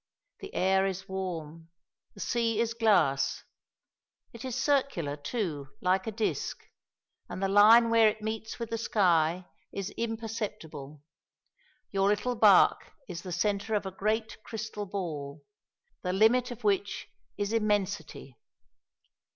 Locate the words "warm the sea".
1.07-2.59